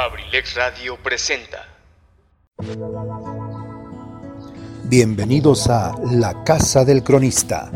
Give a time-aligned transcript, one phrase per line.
[0.00, 1.66] Abrilex Radio presenta.
[4.84, 7.70] Bienvenidos a La Casa del Cronista.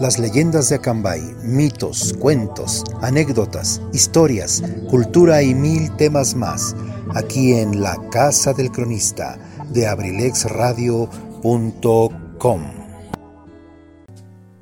[0.00, 6.74] Las leyendas de Acambay, mitos, cuentos, anécdotas, historias, cultura y mil temas más.
[7.14, 9.36] Aquí en La Casa del Cronista
[9.68, 12.62] de abrilexradio.com.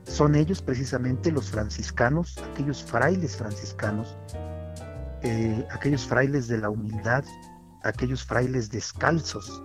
[0.02, 4.16] Son ellos precisamente los franciscanos, aquellos frailes franciscanos
[5.70, 7.24] aquellos frailes de la humildad,
[7.82, 9.62] aquellos frailes descalzos,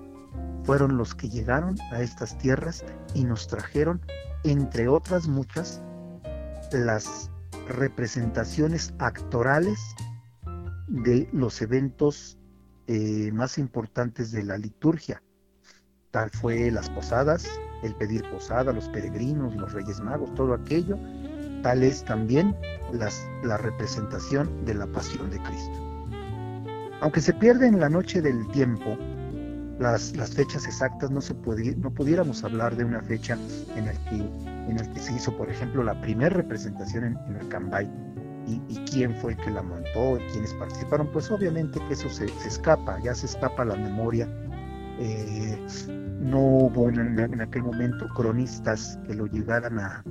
[0.63, 2.83] fueron los que llegaron a estas tierras
[3.13, 4.01] y nos trajeron,
[4.43, 5.81] entre otras muchas,
[6.71, 7.31] las
[7.67, 9.79] representaciones actorales
[10.87, 12.37] de los eventos
[12.87, 15.21] eh, más importantes de la liturgia.
[16.11, 17.47] Tal fue las posadas,
[17.83, 20.97] el pedir posada, los peregrinos, los reyes magos, todo aquello.
[21.63, 22.55] Tal es también
[23.43, 25.89] la representación de la pasión de Cristo.
[27.01, 28.97] Aunque se pierde en la noche del tiempo,
[29.79, 31.33] las, las fechas exactas no, se
[31.77, 33.37] no pudiéramos hablar de una fecha
[33.75, 37.47] en la que, en el que se hizo, por ejemplo, la primera representación en, el
[37.47, 37.89] Cambay
[38.45, 42.25] y, quién fue el que la montó y quiénes participaron, pues obviamente que eso se,
[42.45, 44.27] escapa, ya se escapa la memoria.
[44.99, 45.57] Eh,
[46.19, 50.03] no hubo en, aquel momento cronistas que lo llegaran a,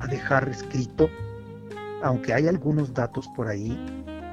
[0.00, 1.08] a dejar escrito
[2.04, 3.78] aunque hay algunos datos por ahí,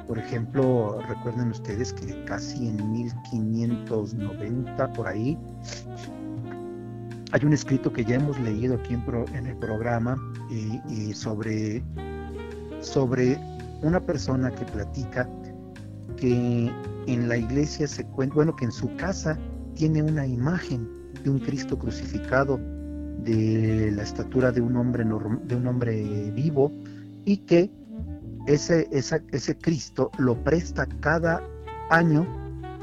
[0.05, 5.37] por ejemplo, recuerden ustedes que casi en 1590 por ahí
[7.31, 10.17] hay un escrito que ya hemos leído aquí en, el programa
[10.49, 11.81] y, sobre,
[12.81, 13.39] sobre
[13.83, 15.29] una persona que platica
[16.17, 16.69] que
[17.07, 19.39] en la iglesia se cuenta, bueno, que en su casa
[19.75, 20.89] tiene una imagen
[21.23, 22.59] de un Cristo crucificado
[23.23, 26.71] de la estatura de un hombre, de un hombre vivo,
[27.25, 27.71] y que
[28.47, 31.41] ese, ese Cristo lo presta cada
[31.89, 32.25] año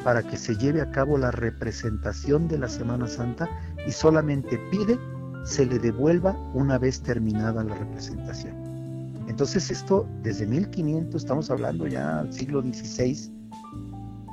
[0.05, 3.49] para que se lleve a cabo la representación de la Semana Santa
[3.87, 4.99] y solamente pide
[5.45, 8.55] se le devuelva una vez terminada la representación.
[9.29, 13.31] Entonces esto desde 1500, estamos hablando ya del siglo XVI,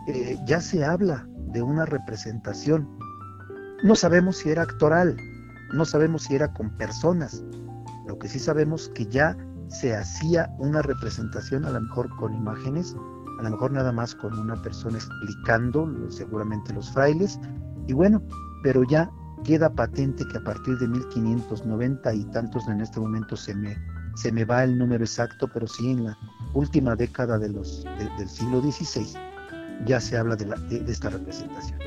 [0.08, 2.88] eh, ya se habla de una representación.
[3.84, 5.18] No sabemos si era actoral,
[5.76, 7.44] no sabemos si era con personas.
[8.08, 9.38] Lo que sí sabemos que ya
[9.68, 12.96] se hacía una representación a lo mejor con imágenes,
[13.40, 17.40] a lo mejor nada más con una persona explicando, seguramente los frailes,
[17.88, 18.22] y bueno,
[18.64, 19.10] pero ya
[19.44, 23.78] queda patente que a partir de 1590 y tantos en este momento se me,
[24.16, 26.18] se me va el número exacto, pero sí en la
[26.54, 27.54] última década del
[28.28, 29.06] siglo XVI
[29.86, 31.80] ya se habla de esta representación.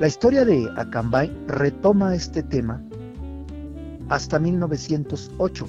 [0.00, 2.82] La historia de Acambay retoma este tema
[4.08, 5.66] hasta 1908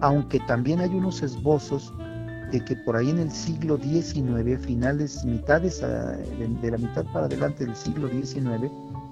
[0.00, 1.92] aunque también hay unos esbozos
[2.50, 7.64] de que por ahí en el siglo XIX, finales, mitades de la mitad para adelante
[7.64, 8.70] del siglo XIX,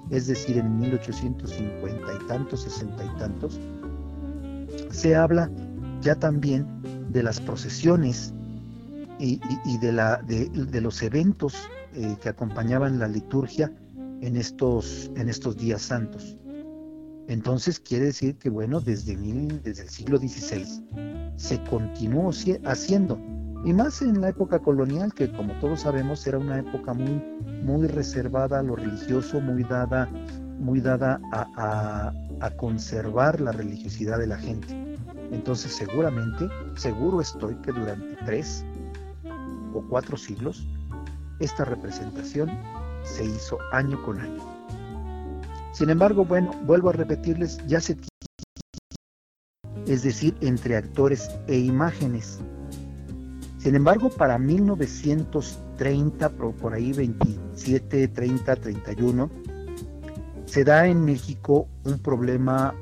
[0.09, 3.59] es decir, en 1850 y tantos, 60 y tantos,
[4.89, 5.49] se habla
[6.01, 6.65] ya también
[7.11, 8.33] de las procesiones
[9.19, 9.39] y,
[9.79, 11.55] de, los eventos
[11.93, 13.71] eh, que acompañaban la liturgia
[14.21, 16.37] en estos, en estos días santos.
[17.27, 20.65] Entonces quiere decir que, bueno, desde, desde el siglo XVI
[21.35, 22.31] se continuó
[22.65, 23.19] haciendo.
[23.65, 27.21] Y más en la época colonial, que como todos sabemos era una época muy,
[27.63, 30.07] muy reservada a lo religioso, muy dada,
[30.59, 34.89] muy dada a conservar la religiosidad de la gente.
[35.31, 38.65] Entonces seguramente, seguro estoy que durante tres
[39.73, 40.67] o cuatro siglos,
[41.39, 42.49] esta representación
[43.03, 44.43] se hizo año con año.
[45.73, 47.97] Sin embargo, bueno, vuelvo a repetirles, ya se
[49.89, 52.39] es decir, entre actores e imágenes.
[53.57, 59.31] Sin embargo, para 1930, por ahí 27, 30, 31,
[60.45, 62.75] se da en México un problema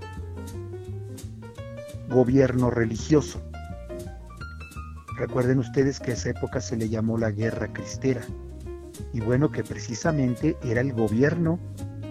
[2.09, 3.41] gobierno religioso.
[5.17, 8.21] Recuerden ustedes que a esa época se le llamó la guerra cristera.
[9.13, 11.59] Y bueno, que precisamente era el gobierno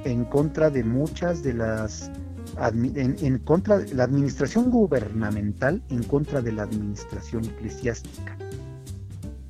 [0.04, 2.10] en contra de muchas de las
[2.58, 8.36] en, contra de la administración gubernamental en contra de la administración eclesiástica.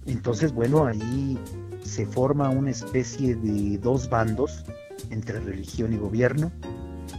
[0.06, 1.38] Entonces, bueno, ahí
[1.82, 4.64] se forma una especie de dos bandos
[5.10, 6.50] entre religión y gobierno.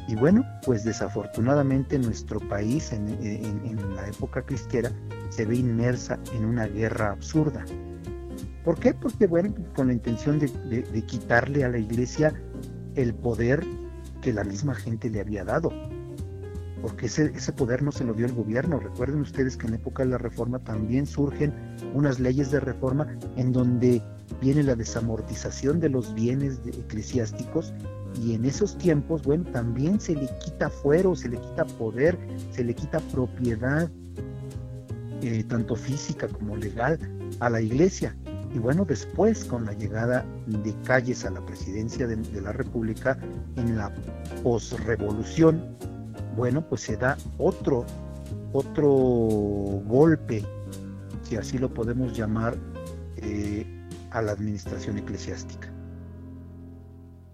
[0.07, 4.91] Y bueno, pues desafortunadamente nuestro país en, la época cristera
[5.29, 7.65] se ve inmersa en una guerra absurda.
[8.67, 8.93] ¿Por qué?
[8.93, 12.33] Porque bueno, con la intención de quitarle a la iglesia
[12.95, 13.63] el poder
[14.21, 15.71] que la misma gente le había dado.
[16.81, 18.77] Porque ese, ese poder no se lo dio el gobierno.
[18.77, 21.53] Recuerden ustedes que en época de la reforma también surgen
[21.93, 24.03] unas leyes de reforma en donde
[24.41, 27.73] viene la desamortización de los bienes eclesiásticos
[28.21, 32.17] y en esos tiempos, bueno, también se le quita fuero, se le quita poder,
[32.51, 33.89] se le quita propiedad,
[35.21, 36.99] eh, tanto física como legal,
[37.39, 38.13] a la iglesia.
[38.53, 43.17] Y bueno, después con la llegada de Calles a la presidencia de, la República
[43.55, 43.93] en la
[44.43, 45.75] posrevolución,
[46.35, 47.85] bueno, pues se da otro,
[48.53, 50.43] otro golpe,
[51.23, 52.55] si así lo podemos llamar,
[53.17, 53.65] eh,
[54.11, 55.69] a la administración eclesiástica.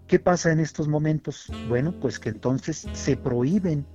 [0.06, 1.50] ¿Qué pasa en estos momentos?
[1.68, 3.86] Bueno, pues que entonces se prohíben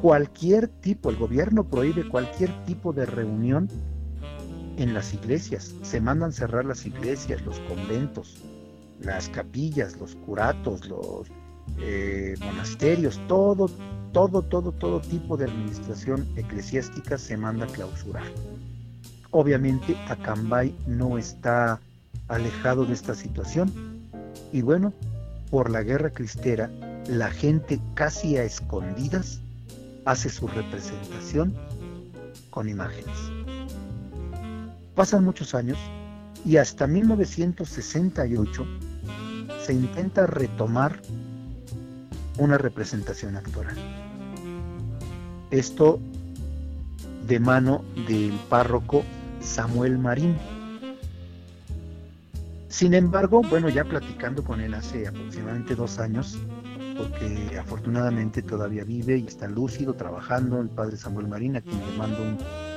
[0.00, 3.68] cualquier tipo, el gobierno prohíbe cualquier tipo de reunión
[4.78, 5.74] en las iglesias.
[5.82, 8.42] Se mandan cerrar las iglesias, los conventos,
[9.00, 11.28] las capillas, los curatos, los
[11.80, 13.68] eh, monasterios, todo,
[14.12, 18.24] todo, todo, todo tipo de administración eclesiástica se manda a clausurar.
[19.30, 21.80] Obviamente Acambay no está
[22.28, 23.70] alejado de esta situación
[24.52, 24.92] y bueno,
[25.50, 26.70] por la guerra cristera,
[27.08, 29.40] la gente casi a escondidas
[30.04, 31.54] hace su representación
[32.50, 33.37] con imágenes.
[34.98, 35.78] Pasan muchos años
[36.44, 38.66] y hasta 1968
[39.64, 41.00] se intenta retomar
[42.36, 43.76] una representación actoral.
[45.52, 46.00] Esto
[47.28, 49.04] de mano del párroco
[49.38, 50.36] Samuel Marín,
[52.66, 56.36] sin embargo, bueno, ya platicando con él hace aproximadamente dos años,
[56.96, 61.96] porque afortunadamente todavía vive y está lúcido trabajando, el padre Samuel Marín, a quien le
[61.96, 62.67] mando un,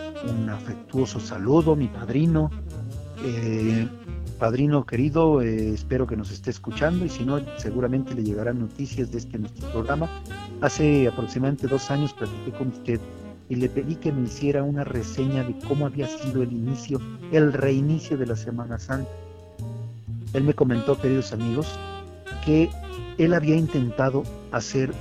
[0.50, 2.50] afectuoso saludo, mi padrino.
[3.23, 3.88] Eh,
[4.39, 9.12] padrino querido, eh, espero que nos esté escuchando y si no, seguramente le llegarán noticias
[9.12, 10.09] de este nuestro programa.
[10.62, 13.00] Hace aproximadamente dos años platiqué con usted
[13.50, 17.00] y le pedí que me hiciera una reseña de cómo había sido el inicio,
[17.31, 19.09] el reinicio de la Semana Santa
[20.33, 21.67] él me comentó, queridos amigos,
[22.45, 22.69] que
[23.17, 24.91] él había intentado hacer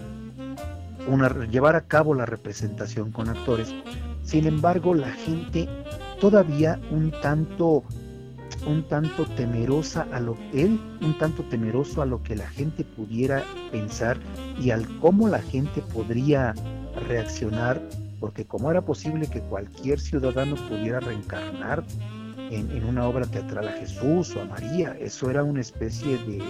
[1.07, 3.73] una, llevar a cabo la representación con actores.
[4.31, 5.69] Sin embargo, la gente
[6.21, 7.83] todavía un tanto
[8.65, 13.43] un tanto temerosa a lo él un tanto temeroso a lo que la gente pudiera
[13.73, 14.19] pensar
[14.61, 16.55] y al cómo la gente podría
[17.09, 17.83] reaccionar
[18.21, 21.83] porque cómo era posible que cualquier ciudadano pudiera reencarnar
[22.51, 24.97] en, una obra teatral a Jesús o a María.
[25.01, 26.41] Eso era una especie de,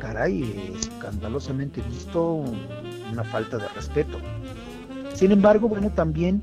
[0.00, 2.44] caray, escandalosamente visto,
[3.10, 4.18] una falta de respeto.
[5.14, 6.42] Sin embargo, bueno, también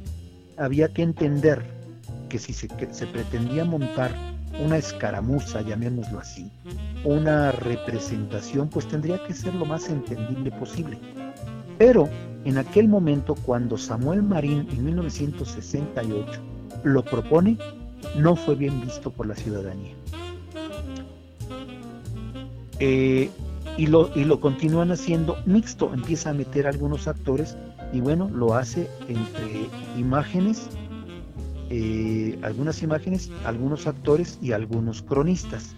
[0.57, 1.63] había que entender
[2.29, 4.11] que si se, pretendía montar
[4.63, 6.51] una escaramuza, llamémoslo así,
[7.03, 10.97] una representación, pues tendría que ser lo más entendible posible.
[11.77, 12.09] Pero
[12.45, 16.41] en aquel momento, cuando Samuel Marín en 1968
[16.83, 17.57] lo propone,
[18.17, 19.93] no fue bien visto por la ciudadanía.
[22.79, 23.29] Eh,
[23.77, 27.55] y, lo, y lo continúan haciendo mixto, empieza a meter algunos actores
[27.93, 30.67] y bueno, lo hace entre imágenes,
[31.69, 35.75] eh, algunas imágenes, algunos actores y algunos cronistas,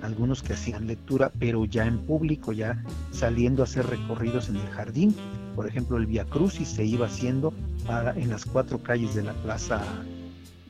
[0.00, 4.68] algunos que hacían lectura, pero ya en público, ya saliendo a hacer recorridos en el
[4.68, 5.14] jardín.
[5.56, 7.52] Por ejemplo, el Via Crucis se iba haciendo
[8.14, 9.82] en las cuatro calles de la plaza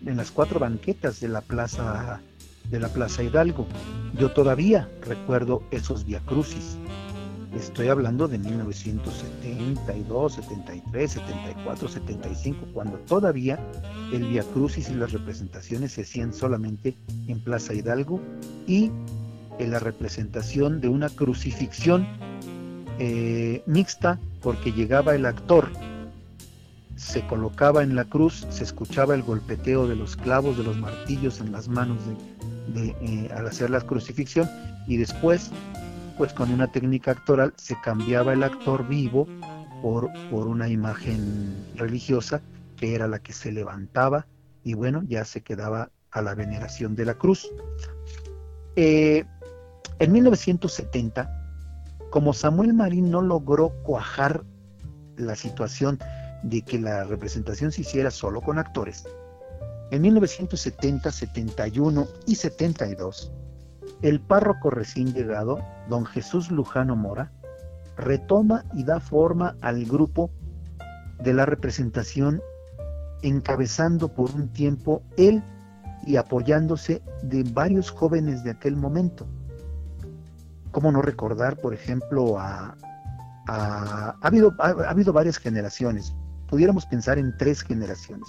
[0.04, 2.20] en las cuatro banquetas de la plaza
[2.70, 3.66] de la Plaza Hidalgo.
[4.18, 6.76] Yo todavía recuerdo esos viacrucis.
[7.54, 13.58] Estoy hablando de 1972, 73, 74, 75, cuando todavía
[14.12, 16.96] el viacrucis y las representaciones se hacían solamente
[17.28, 18.20] en Plaza Hidalgo
[18.66, 18.90] y
[19.58, 22.06] en la representación de una crucifixión
[22.98, 25.70] eh, mixta porque llegaba el actor
[26.96, 31.40] se colocaba en la cruz, se escuchaba el golpeteo de los clavos, de los martillos
[31.40, 31.98] en las manos
[32.74, 34.48] eh, al hacer la crucifixión
[34.86, 35.50] y después,
[36.16, 39.28] pues con una técnica actoral, se cambiaba el actor vivo
[39.82, 42.40] por, por una imagen religiosa
[42.76, 44.26] que era la que se levantaba
[44.62, 47.48] y bueno, ya se quedaba a la veneración de la cruz.
[48.74, 49.24] Eh,
[49.98, 51.30] en 1970,
[52.10, 54.44] como Samuel Marín no logró cuajar
[55.16, 55.98] la situación
[56.42, 59.04] de que la representación se hiciera solo con actores.
[59.90, 63.32] En 1970, 71 y 72,
[64.08, 65.58] el párroco recién llegado,
[65.88, 67.32] don Jesús Lujano Mora,
[67.96, 70.30] retoma y da forma al grupo
[71.24, 72.40] de la representación,
[73.22, 75.42] encabezando por un tiempo él
[76.04, 79.26] y apoyándose de varios jóvenes de aquel momento.
[80.70, 82.76] ¿Cómo no recordar, por ejemplo, a...
[83.48, 86.14] ha, habido, ha habido varias generaciones,
[86.48, 88.28] pudiéramos pensar en tres generaciones.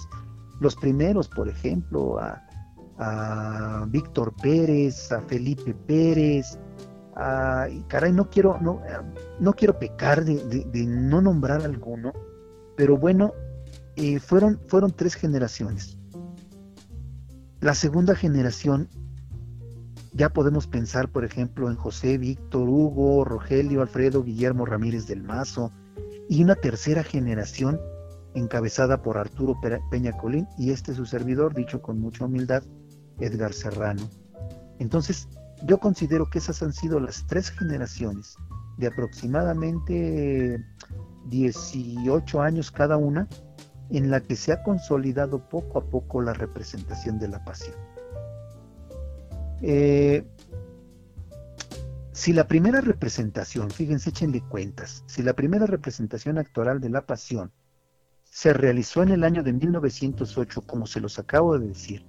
[0.58, 2.47] Los primeros, por ejemplo, a
[2.98, 6.58] a Víctor Pérez, a Felipe Pérez,
[7.14, 8.82] a, y caray, no quiero, no,
[9.40, 12.12] no quiero pecar de, no nombrar alguno,
[12.76, 13.32] pero bueno,
[13.96, 15.98] eh, fueron, fueron tres generaciones.
[17.60, 18.88] La segunda generación,
[20.12, 25.72] ya podemos pensar, por ejemplo, en José, Víctor, Hugo, Rogelio, Alfredo, Guillermo Ramírez del Mazo,
[26.28, 27.80] y una tercera generación
[28.34, 29.58] encabezada por Arturo
[29.90, 32.62] Peña Colín y este su servidor, dicho con mucha humildad,
[33.20, 34.08] Edgar Serrano.
[34.78, 35.28] Entonces,
[35.64, 38.36] yo considero que esas han sido las tres generaciones
[38.76, 40.64] de aproximadamente
[41.26, 43.28] 18 años cada una,
[43.90, 47.74] en la que se ha consolidado poco a poco la representación de la pasión.
[49.62, 50.24] Eh,
[52.12, 57.52] si la primera representación, fíjense, échenle cuentas, si la primera representación actoral de la pasión
[58.24, 62.04] se realizó en el año de 1908, como se los acabo de decir,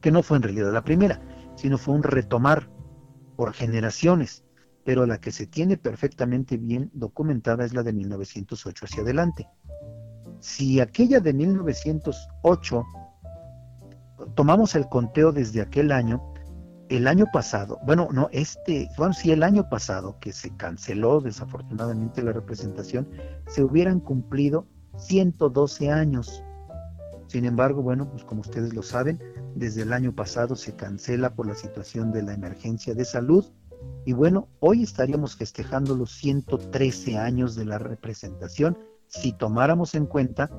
[0.00, 1.20] que no fue en realidad la primera,
[1.56, 2.68] sino fue un retomar
[3.36, 4.44] por generaciones,
[4.84, 9.48] pero la que se tiene perfectamente bien documentada es la de 1908 hacia adelante.
[10.40, 12.84] Si aquella de 1908
[14.34, 16.22] tomamos el conteo desde aquel año,
[16.88, 22.22] el año pasado, bueno, no, este, bueno, si el año pasado que se canceló desafortunadamente
[22.22, 23.08] la representación,
[23.46, 24.66] se hubieran cumplido
[24.98, 26.42] 112 años.
[27.30, 29.22] Sin embargo, bueno, pues como ustedes lo saben,
[29.54, 33.44] desde el año pasado se cancela por la situación de la emergencia de salud.
[34.04, 40.50] Y bueno, hoy estaríamos festejando los 113 años de la representación si tomáramos en cuenta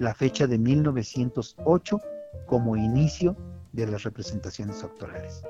[0.00, 2.00] la fecha de 1908
[2.48, 3.36] como inicio
[3.72, 5.44] de las representaciones doctorales.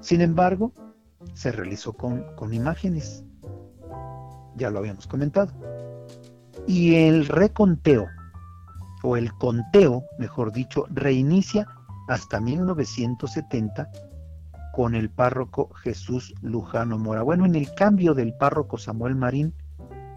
[0.00, 0.72] Sin embargo,
[1.34, 3.24] se realizó con, con imágenes,
[4.56, 5.52] ya lo habíamos comentado.
[6.66, 8.08] Y el reconteo
[9.02, 11.66] o el conteo, mejor dicho, reinicia
[12.08, 13.90] hasta 1970
[14.72, 17.22] con el párroco Jesús Lujano Mora.
[17.22, 19.54] Bueno, en el cambio del párroco Samuel Marín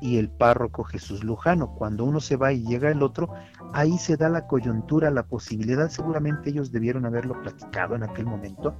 [0.01, 3.29] y el párroco Jesús Lujano, cuando uno se va y llega el otro,
[3.73, 8.75] ahí se da la coyuntura, la posibilidad, seguramente ellos debieron haberlo platicado en aquel momento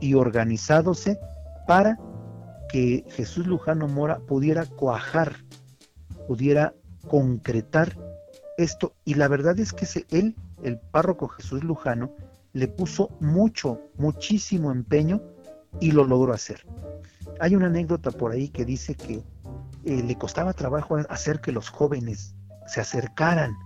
[0.00, 1.18] y organizadose
[1.66, 1.98] para
[2.68, 5.32] que Jesús Lujano Mora pudiera cuajar,
[6.26, 6.74] pudiera
[7.08, 7.96] concretar
[8.56, 8.94] esto.
[9.04, 12.10] Y la verdad es que él, el párroco Jesús Lujano,
[12.52, 15.20] le puso mucho, muchísimo empeño
[15.80, 16.64] y lo logró hacer.
[17.40, 19.22] Hay una anécdota por ahí que dice que
[19.84, 22.34] eh, le costaba trabajo hacer que los jóvenes
[22.66, 23.56] se acercaran.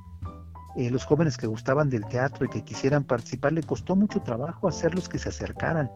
[0.76, 4.68] Eh, los jóvenes que gustaban del teatro y que quisieran participar, le costó mucho trabajo
[4.68, 5.90] hacerlos que se acercaran.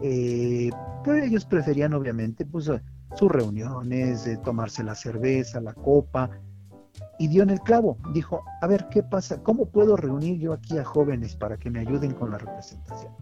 [0.00, 0.70] Eh,
[1.04, 2.70] pero ellos preferían obviamente pues,
[3.14, 6.30] sus reuniones, tomarse la cerveza, la copa,
[7.18, 7.98] y dio en el clavo.
[8.12, 9.42] Dijo, a ver, ¿qué pasa?
[9.42, 13.12] ¿Cómo puedo reunir yo aquí a jóvenes para que me ayuden con la representación?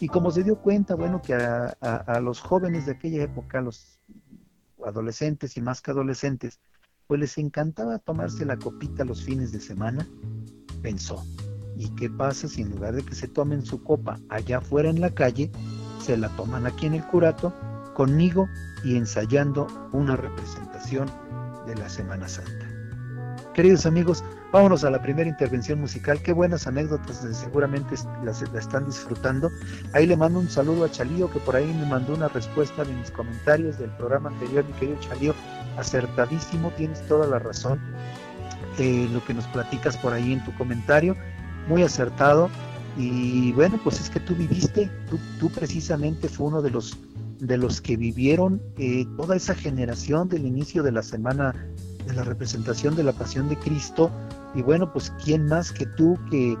[0.00, 4.00] Y como se dio cuenta, bueno, que a, los jóvenes de aquella época, a los
[4.84, 6.58] adolescentes y más que adolescentes,
[7.06, 10.08] pues les encantaba tomarse la copita los fines de semana,
[10.80, 11.22] pensó,
[11.76, 15.00] ¿y qué pasa si en lugar de que se tomen su copa allá afuera en
[15.00, 15.50] la calle,
[16.00, 17.52] se la toman aquí en el curato,
[17.94, 18.48] conmigo
[18.84, 21.10] y ensayando una representación
[21.66, 22.69] de la Semana Santa?
[23.54, 26.22] Queridos amigos, vámonos a la primera intervención musical.
[26.22, 29.50] Qué buenas anécdotas, seguramente las, están disfrutando.
[29.92, 32.92] Ahí le mando un saludo a Chalío, que por ahí me mandó una respuesta de
[32.92, 34.64] mis comentarios del programa anterior.
[34.64, 35.34] Mi querido Chalío,
[35.76, 37.80] acertadísimo, tienes toda la razón.
[38.78, 41.16] Eh, lo que nos platicas por ahí en tu comentario,
[41.68, 42.48] muy acertado.
[42.96, 44.88] Y bueno, pues es que tú viviste,
[45.40, 46.96] tú, precisamente fue uno de los
[47.40, 51.54] de los que vivieron eh, toda esa generación del inicio de la semana
[52.06, 54.10] de la representación de la pasión de Cristo.
[54.54, 56.56] Y bueno, pues quién más que tú que,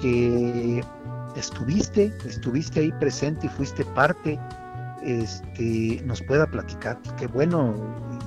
[0.00, 0.84] que
[1.36, 4.38] estuviste, estuviste ahí presente y fuiste parte,
[5.02, 6.98] este, nos pueda platicar.
[7.18, 7.74] Qué bueno,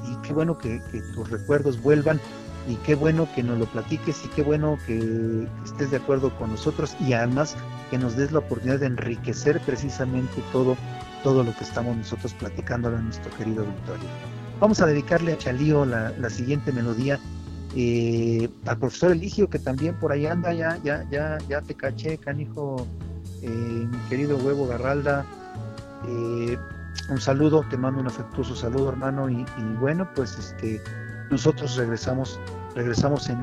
[0.10, 0.82] y qué bueno que,
[1.14, 2.20] tus recuerdos vuelvan
[2.68, 6.52] y qué bueno que nos lo platiques y qué bueno que estés de acuerdo con
[6.52, 7.56] nosotros y además
[7.92, 10.76] que nos des la oportunidad de enriquecer precisamente todo,
[11.24, 14.35] todo lo que estamos nosotros platicando a nuestro querido Victorio.
[14.60, 17.20] Vamos a dedicarle a Chalío la, siguiente melodía.
[17.76, 22.18] Eh, al profesor Eligio, que también por ahí anda, ya, ya, ya, ya te caché,
[22.18, 22.88] canijo,
[23.42, 25.26] eh, mi querido huevo Garralda.
[26.08, 26.58] Eh,
[27.10, 30.82] un saludo, te mando un afectuoso saludo, hermano, y, y, bueno, pues este,
[31.30, 32.40] nosotros regresamos,
[32.76, 33.38] regresamos en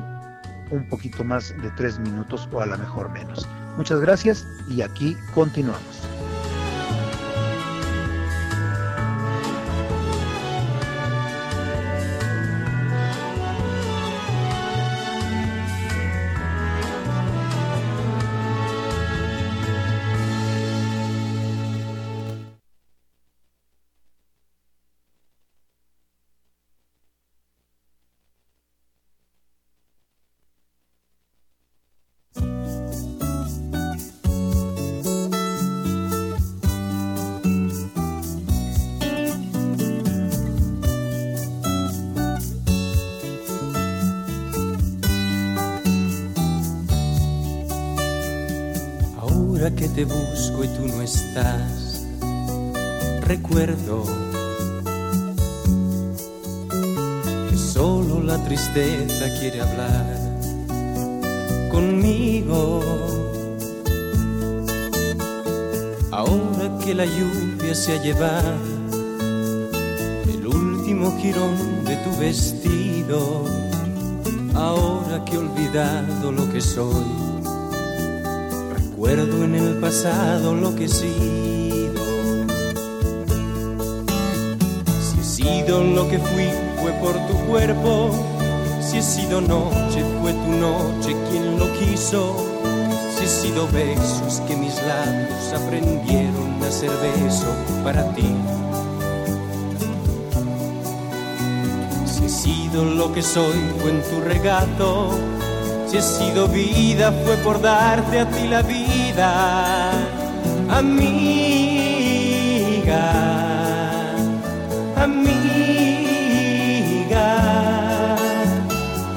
[0.71, 3.47] un poquito más de tres minutos o a lo mejor menos.
[3.77, 6.02] Muchas gracias y aquí continuamos.
[49.63, 52.05] Que te busco y tú no estás,
[53.21, 54.03] recuerdo
[57.49, 60.19] que solo la tristeza quiere hablar
[61.71, 62.81] conmigo.
[66.11, 68.53] Ahora que la lluvia se ha llevado
[70.27, 73.45] el último jirón de tu vestido,
[74.53, 77.32] ahora que he olvidado lo que soy
[79.05, 82.01] Recuerdo en el pasado lo que he sido.
[85.01, 86.47] Si he sido lo que fui,
[86.81, 88.11] fue por tu cuerpo.
[88.79, 92.33] Si he sido noche, fue tu noche quien lo quiso.
[93.17, 97.47] Si he sido besos que mis labios aprendieron a ser beso
[97.83, 98.33] para ti.
[102.05, 105.09] Si he sido lo que soy, fue en tu regato
[105.93, 109.91] si he sido vida fue por darte a ti la vida,
[110.69, 111.13] amiga,
[114.95, 115.35] amiga.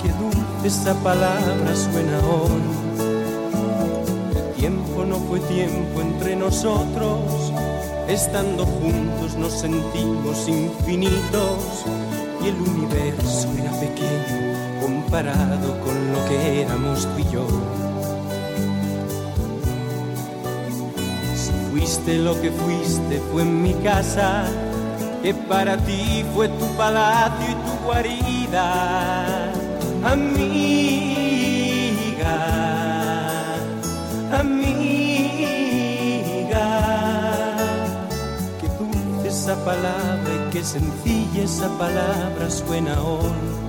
[0.03, 2.61] Qué dulce esa palabra suena hoy.
[4.37, 7.55] El tiempo no fue tiempo entre nosotros,
[8.07, 11.87] estando juntos nos sentimos infinitos
[12.45, 14.56] y el universo era pequeño
[15.17, 17.47] comparado con lo que éramos tú y yo.
[21.35, 24.45] Si fuiste lo que fuiste, fue en mi casa,
[25.23, 29.53] que para ti fue tu palacio y tu guarida,
[30.05, 30.77] amiga,
[34.39, 35.47] amiga.
[38.61, 43.66] Qué dulce esa palabra y qué sencilla esa palabra suena hoy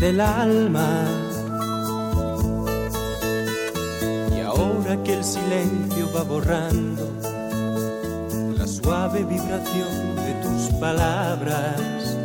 [0.00, 1.04] del alma.
[4.34, 7.06] Y ahora que el silencio va borrando
[8.56, 12.16] la suave vibración de tus palabras,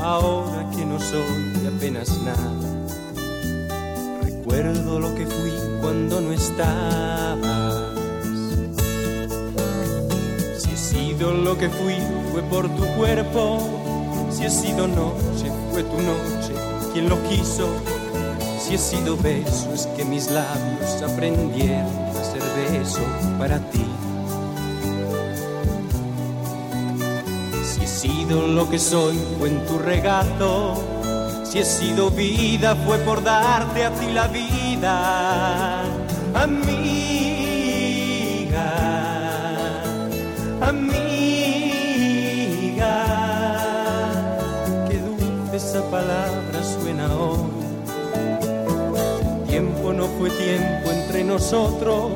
[0.00, 2.52] ahora que no soy apenas nada,
[4.22, 7.74] recuerdo lo que fui cuando no estabas.
[10.58, 11.96] Si he sido lo que fui
[12.32, 13.58] fue por tu cuerpo
[14.30, 16.37] si he sido noche, fue tu noche
[16.98, 17.68] quien lo quiso.
[18.60, 23.00] Si he sido beso, es que mis labios aprendieron a ser beso
[23.38, 23.86] para ti.
[27.62, 30.82] Si he sido lo que soy, fue en tu regato.
[31.44, 35.84] Si he sido vida, fue por darte a ti la vida.
[36.34, 36.74] Amiga,
[40.60, 41.08] amiga.
[45.90, 46.37] palabra
[50.18, 52.12] fue tiempo entre nosotros,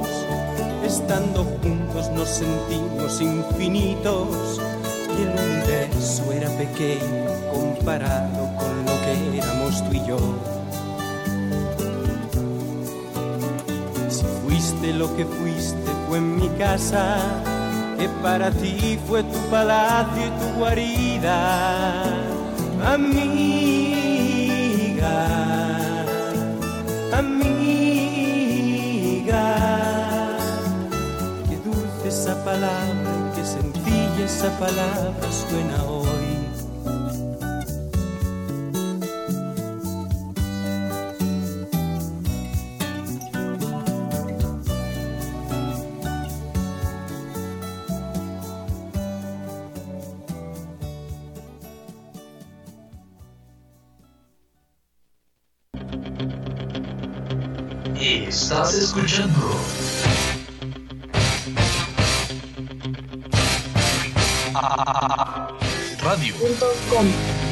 [0.84, 4.60] estando juntos nos sentimos infinitos
[5.18, 10.18] y el universo era pequeño comparado con lo que éramos tú y yo.
[14.08, 17.18] Si fuiste lo que fuiste fue en mi casa,
[17.98, 22.22] que para ti fue tu palacio y tu guarida
[22.84, 24.32] amiga,
[27.12, 27.51] amiga.
[32.52, 36.21] Palabra qué sencilla esa palabra suena hoy.
[66.02, 67.51] radio.com.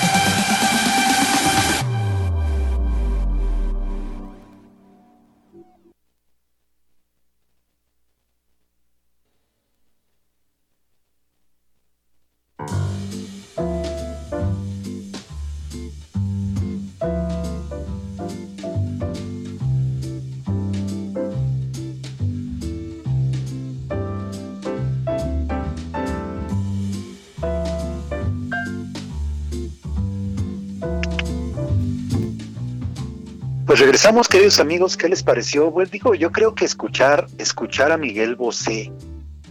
[33.71, 35.71] Pues regresamos, queridos amigos, ¿qué les pareció?
[35.71, 38.91] Pues digo, yo creo que escuchar, escuchar a Miguel Bosé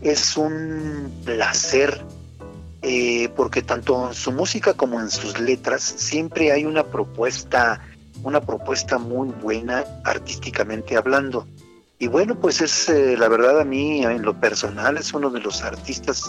[0.02, 2.04] es un placer,
[2.82, 7.80] eh, porque tanto en su música como en sus letras siempre hay una propuesta,
[8.22, 11.48] una propuesta muy buena artísticamente hablando.
[11.98, 15.40] Y bueno, pues es eh, la verdad a mí, en lo personal, es uno de
[15.40, 16.28] los artistas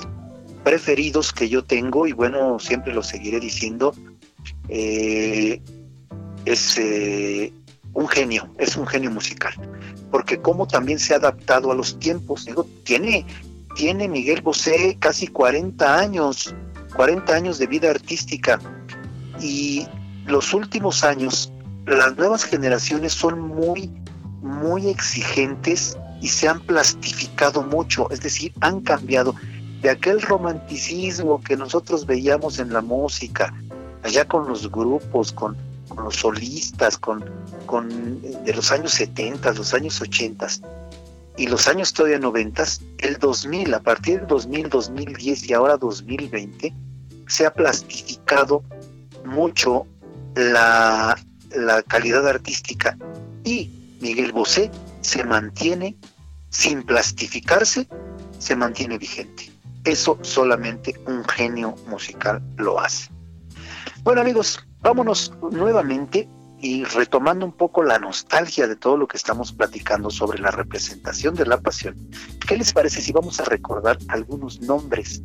[0.63, 3.93] preferidos que yo tengo y bueno, siempre lo seguiré diciendo.
[4.69, 5.62] Eh,
[6.45, 6.77] es
[7.93, 9.54] un genio, es un genio musical,
[10.12, 12.47] porque como también se ha adaptado a los tiempos,
[12.84, 13.25] tiene,
[13.75, 16.56] tiene Miguel Bosé casi 40 años,
[16.95, 18.60] 40 años de vida artística,
[19.41, 19.88] y
[20.25, 21.51] los últimos años,
[21.86, 23.91] las nuevas generaciones son muy,
[24.41, 29.36] muy exigentes y se han plastificado mucho, es decir, han cambiado.
[29.82, 33.51] De aquel romanticismo que nosotros veíamos en la música,
[34.04, 37.25] allá con los grupos, con, con los solistas, con,
[37.65, 40.47] con de los años 70, los años 80
[41.38, 42.63] y los años todavía 90,
[43.00, 46.74] el 2000, a partir del 2000, 2010 y ahora 2020,
[47.28, 48.63] se ha plastificado
[49.26, 49.88] mucho
[50.36, 51.17] la,
[51.56, 52.97] la calidad artística
[53.43, 54.69] y Miguel Bosé
[55.02, 55.95] se mantiene
[56.50, 57.88] sin plastificarse,
[58.38, 59.52] se mantiene vigente.
[59.84, 63.10] Eso solamente un genio musical lo hace.
[64.04, 66.28] Bueno amigos, vámonos nuevamente
[66.62, 71.36] y retomando un poco la nostalgia de todo lo que estamos platicando sobre la representación
[71.36, 71.95] de la pasión.
[72.47, 75.21] ¿Qué les parece si vamos a recordar algunos nombres,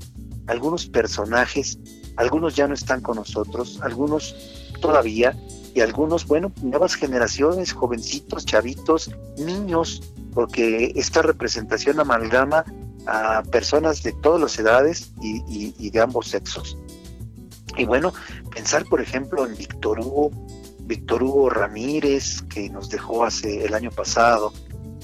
[0.47, 1.79] algunos personajes?
[2.17, 4.35] Algunos ya no están con nosotros, algunos
[4.81, 5.37] todavía,
[5.75, 12.65] y algunos, bueno, nuevas generaciones, jovencitos, chavitos, niños, porque esta representación amalgama
[13.07, 16.79] a personas de todas las edades y, y- de ambos sexos.
[17.77, 18.15] Y bueno,
[18.55, 20.31] pensar por ejemplo en Víctor Hugo,
[20.87, 24.53] Víctor Hugo Ramírez, que nos dejó hace el año pasado,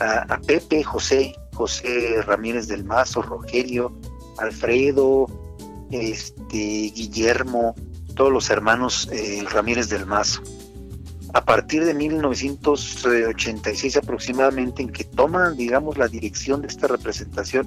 [0.01, 3.92] a, Pepe, José, José Ramírez del Mazo, Rogelio,
[4.38, 5.27] Alfredo,
[5.90, 7.75] este, Guillermo,
[8.14, 10.42] todos los hermanos eh, Ramírez del Mazo.
[11.35, 17.66] A partir de 1986 aproximadamente, en que toman, digamos, la dirección de esta representación,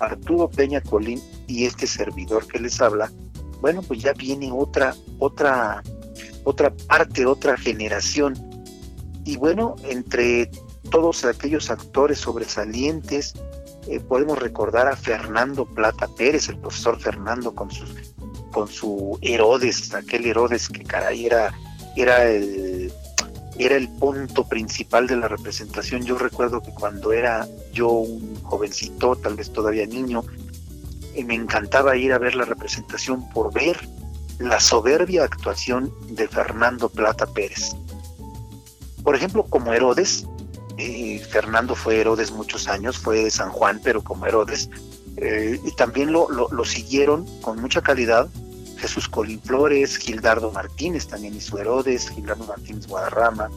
[0.00, 3.12] Arturo Peña Colín y este servidor que les habla,
[3.60, 5.80] bueno, pues ya viene otra, otra,
[6.44, 8.34] otra parte, otra generación.
[9.24, 10.50] Y bueno, entre
[10.90, 13.34] todos aquellos actores sobresalientes,
[13.88, 17.68] eh, podemos recordar a Fernando Plata Pérez, el profesor Fernando con
[18.52, 21.52] con su Herodes, aquel Herodes que caray era,
[21.96, 22.92] era el
[23.58, 26.04] era el punto principal de la representación.
[26.04, 30.24] Yo recuerdo que cuando era yo un jovencito, tal vez todavía niño,
[31.14, 33.76] eh, me encantaba ir a ver la representación por ver
[34.38, 37.74] la soberbia actuación de Fernando Plata Pérez.
[39.02, 40.26] Por ejemplo, como Herodes,
[41.30, 44.68] Fernando fue Herodes muchos años, fue de San Juan, pero como Herodes,
[45.16, 48.28] eh, y también lo, lo, siguieron con mucha calidad
[48.78, 53.48] Jesús Colín Flores, Gildardo Martínez también hizo Herodes, Gildardo Martínez Guadarrama,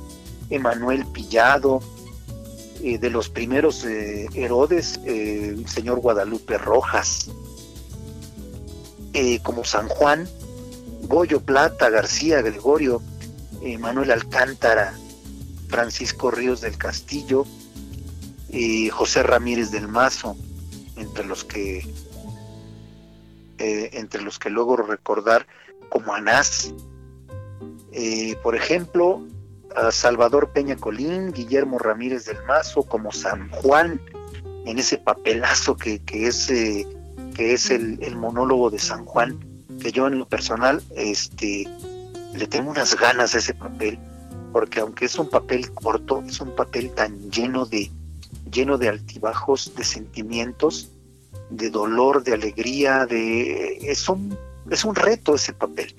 [0.51, 1.81] Emanuel Pillado,
[2.83, 7.31] eh, de los primeros eh, Herodes, el señor Guadalupe Rojas,
[9.41, 10.29] como San Juan,
[11.07, 13.01] Goyo Plata, García, Gregorio,
[13.79, 14.93] Manuel Alcántara,
[15.67, 17.45] Francisco Ríos del Castillo,
[18.91, 20.35] José Ramírez del Mazo,
[20.95, 21.85] entre los que
[23.59, 25.47] entre los que luego recordar
[25.89, 26.73] como Anás.
[28.43, 29.25] por ejemplo,
[29.91, 34.01] Salvador Peña Colín, Guillermo Ramírez del Mazo, como San Juan,
[34.65, 36.85] en ese papelazo que, es, eh,
[37.35, 39.39] que es el, monólogo de San Juan,
[39.87, 41.65] que yo en lo personal este,
[42.33, 43.97] le tengo unas ganas a ese papel,
[44.51, 47.89] porque aunque es un papel corto, es un papel tan lleno de,
[48.51, 50.91] lleno de altibajos, de sentimientos,
[51.49, 54.37] de dolor, de alegría, de es un,
[54.69, 55.95] es un reto ese papel.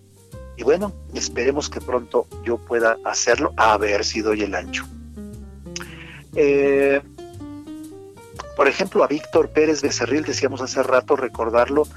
[0.59, 4.87] Y bueno, esperemos que pronto yo pueda hacerlo, a ver si doy el ancho.
[6.35, 7.01] Eh,
[8.55, 11.88] por ejemplo, a Víctor Pérez Becerril, decíamos hace rato recordarlo,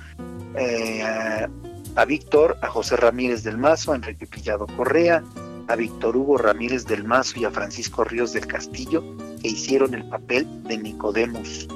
[0.56, 1.48] eh,
[1.96, 5.24] a Víctor, a José Ramírez del Mazo, a Enrique Pillado Correa,
[5.68, 9.04] a Víctor Hugo Ramírez del Mazo y a Francisco Ríos del Castillo,
[9.42, 11.68] que hicieron el papel de Nicodemus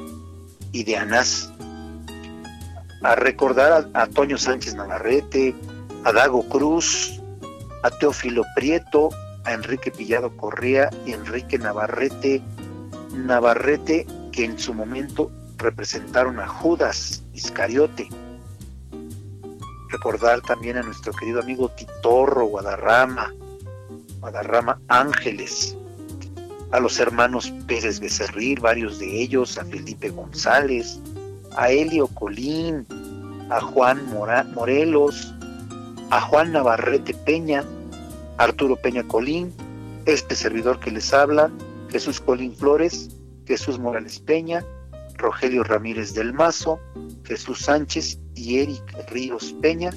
[0.72, 1.52] y de Anás.
[3.04, 5.56] A recordar a, a Toño Sánchez Navarrete,
[6.04, 7.22] a Dago Cruz,
[7.84, 9.10] a Teófilo Prieto,
[9.44, 12.42] a Enrique Pillado Correa y Enrique Navarrete,
[13.14, 18.10] Navarrete que en su momento representaron a Judas Iscariote.
[19.96, 23.34] Recordar también a nuestro querido amigo Titorro Guadarrama,
[24.20, 25.78] Guadarrama Ángeles,
[26.72, 31.00] a los hermanos Pérez Becerril, varios de ellos, a Felipe González,
[31.56, 32.86] a Helio Colín,
[33.50, 34.02] a Juan
[34.54, 35.34] Morelos,
[36.10, 37.64] a Juan Navarrete Peña,
[38.36, 39.54] Arturo Peña Colín,
[40.06, 41.50] este servidor que les habla,
[41.90, 44.62] Jesús Colín Flores, Jesús Morales Peña,
[45.14, 46.82] Rogelio Ramírez del Mazo,
[47.24, 49.92] Jesús Sánchez y Eric Ríos Peña,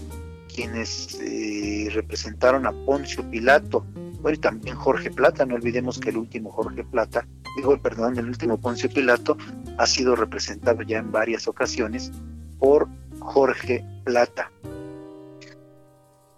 [0.55, 3.85] quienes eh, representaron a Poncio Pilato,
[4.21, 8.27] bueno, y también Jorge Plata, no olvidemos que el último Jorge Plata, digo, perdón, el
[8.27, 9.37] último Poncio Pilato
[9.77, 12.11] ha sido representado ya en varias ocasiones
[12.59, 12.89] por
[13.21, 14.51] Jorge Plata.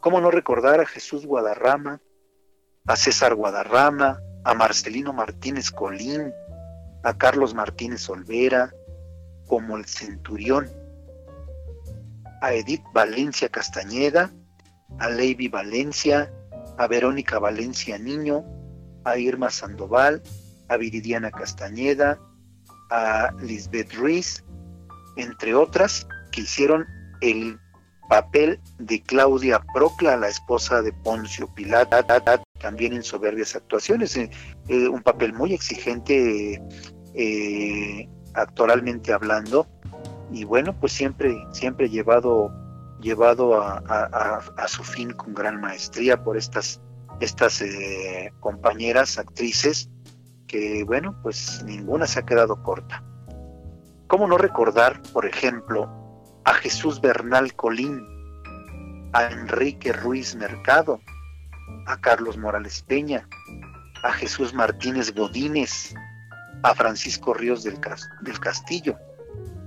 [0.01, 2.01] ¿Cómo no recordar a Jesús Guadarrama,
[2.87, 6.33] a César Guadarrama, a Marcelino Martínez Colín,
[7.03, 8.73] a Carlos Martínez Olvera,
[9.47, 10.69] como el Centurión,
[12.41, 14.31] a Edith Valencia Castañeda,
[14.99, 16.33] a Leiby Valencia,
[16.79, 18.45] a Verónica Valencia Niño,
[19.05, 20.23] a Irma Sandoval,
[20.69, 22.19] a Viridiana Castañeda,
[22.91, 24.45] a Lisbeth Ruiz,
[25.17, 26.87] entre otras, que hicieron
[27.21, 27.59] el
[28.09, 31.97] papel de Claudia Procla, la esposa de Poncio Pilato,
[32.61, 34.31] también en soberbias actuaciones, eh,
[34.69, 36.61] eh, un papel muy exigente
[37.15, 39.67] eh, actoralmente hablando,
[40.31, 42.53] y bueno, pues siempre, siempre llevado,
[43.01, 46.81] llevado a, su fin con gran maestría por estas,
[47.21, 47.63] estas
[48.41, 49.91] compañeras actrices,
[50.47, 53.03] que bueno, pues ninguna se ha quedado corta.
[54.07, 55.89] ¿Cómo no recordar, por ejemplo,
[56.45, 58.05] a Jesús Bernal Colín,
[59.13, 61.01] a Enrique Ruiz Mercado,
[61.87, 63.29] a Carlos Morales Peña,
[64.03, 65.95] a Jesús Martínez Godínez,
[66.63, 67.79] a Francisco Ríos del,
[68.41, 68.99] Castillo,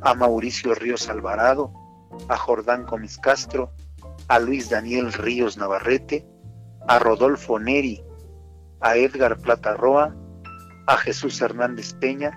[0.04, 1.74] a Mauricio Ríos Alvarado,
[2.28, 3.72] a Jordán Gómez Castro,
[4.28, 6.28] a Luis Daniel Ríos Navarrete,
[6.88, 8.04] a Rodolfo Neri,
[8.82, 10.16] a Edgar Plata Roa,
[10.88, 12.32] a Jesús Hernández Peña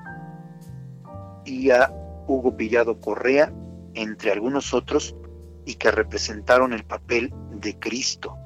[1.45, 1.93] y a
[2.27, 3.53] Hugo Pillado Correa,
[3.95, 5.17] entre algunos otros,
[5.65, 8.37] y que representaron el papel de Cristo.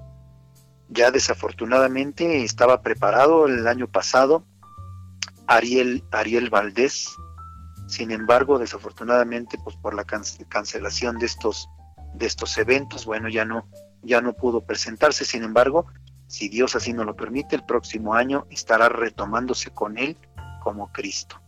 [0.89, 4.45] Ya desafortunadamente estaba preparado el año pasado
[5.47, 7.15] Ariel, Ariel Valdés,
[7.91, 11.69] sin embargo, desafortunadamente, pues por la cancelación de estos,
[12.15, 13.69] de estos eventos, bueno, ya no,
[14.03, 15.25] ya no pudo presentarse.
[15.25, 15.87] Sin embargo,
[16.29, 20.17] si Dios así nos lo permite, el próximo año estará retomándose con él
[20.63, 21.43] como Cristo.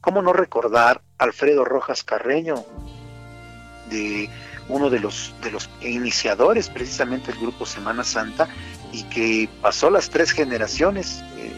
[0.00, 2.64] ¿Cómo no recordar Alfredo Rojas Carreño,
[3.90, 4.30] de
[4.70, 8.48] uno de los, de los iniciadores precisamente del grupo Semana Santa
[8.90, 11.22] y que pasó las tres generaciones.
[11.36, 11.52] Eh,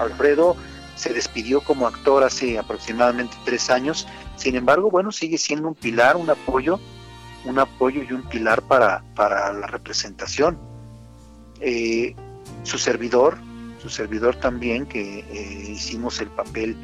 [0.00, 0.56] Alfredo
[1.00, 6.16] se despidió como actor hace aproximadamente tres años, sin embargo, bueno, sigue siendo un pilar,
[6.16, 6.78] un apoyo,
[7.46, 10.58] un apoyo y un pilar para, para la representación.
[11.60, 12.14] Eh,
[12.64, 13.38] su servidor,
[13.80, 16.76] su servidor también, que eh, hicimos el papel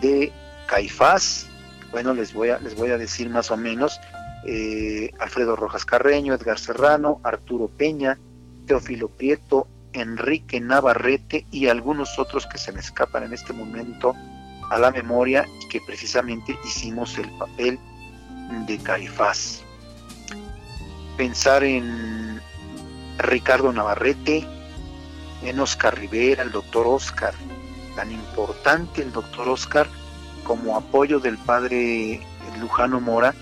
[0.00, 0.32] de
[0.66, 1.46] Caifás.
[1.92, 4.00] Bueno, les voy a, les voy a decir más o menos
[4.44, 8.18] eh, Alfredo Rojas Carreño, Edgar Serrano, Arturo Peña,
[8.66, 14.14] Teófilo Prieto, Enrique Navarrete y algunos otros que se me escapan en este momento
[14.70, 17.78] a la memoria y que precisamente hicimos el papel
[18.66, 19.62] de Caifás.
[21.16, 22.40] Pensar en
[23.18, 24.46] Ricardo Navarrete,
[25.42, 27.34] en Oscar Rivera, el doctor Oscar,
[27.96, 29.88] tan importante el doctor Oscar
[30.44, 32.20] como apoyo del padre
[32.58, 33.34] Lujano Mora,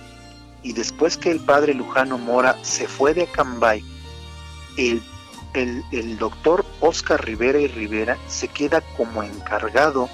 [0.63, 3.85] y después que el padre Lujano Mora se fue de Acambay,
[4.77, 5.03] el,
[5.55, 10.09] el, doctor Oscar Rivera y Rivera se queda como encargado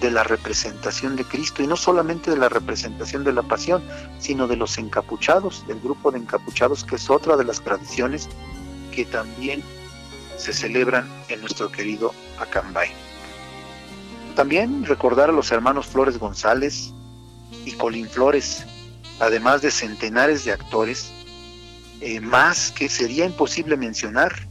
[0.00, 3.82] de la representación de Cristo y no solamente de la representación de la pasión,
[4.18, 8.28] sino de los encapuchados, del grupo de encapuchados, que es otra de las tradiciones
[8.92, 9.62] que también
[10.36, 12.90] se celebran en nuestro querido Acambay.
[14.36, 16.92] También recordar a los hermanos Flores González
[17.64, 18.64] y Colín Flores,
[19.18, 21.12] además de centenares de actores,
[22.00, 24.47] eh, más que sería imposible mencionar.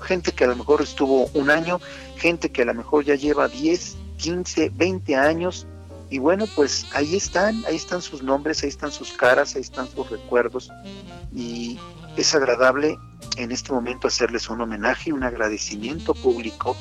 [0.00, 1.80] Gente que a lo mejor estuvo un año,
[2.16, 5.66] gente que a lo mejor ya lleva 10, 15, 20 años.
[6.08, 9.88] Y bueno, pues ahí están, ahí están sus nombres, ahí están sus caras, ahí están
[9.88, 10.70] sus recuerdos.
[11.34, 11.78] Y
[12.16, 12.96] es agradable
[13.36, 16.76] en este momento hacerles un homenaje, un agradecimiento público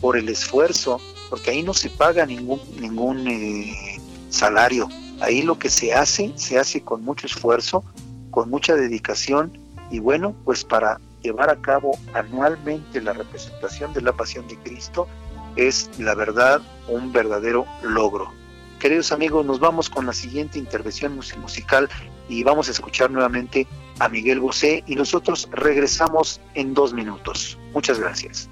[0.00, 4.00] por el esfuerzo, porque ahí no se paga ningún, ningún eh,
[4.30, 4.88] salario,
[5.20, 7.84] Ahí lo que se hace, se hace con mucho esfuerzo,
[8.30, 9.58] con mucha dedicación
[9.90, 15.08] y bueno, pues para llevar a cabo anualmente la representación de la Pasión de Cristo
[15.56, 18.32] es la verdad un verdadero logro.
[18.78, 21.88] Queridos amigos, nos vamos con la siguiente intervención musical
[22.28, 23.66] y vamos a escuchar nuevamente
[23.98, 27.58] a Miguel Bosé y nosotros regresamos en dos minutos.
[27.72, 28.48] Muchas gracias.